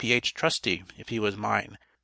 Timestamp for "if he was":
0.97-1.35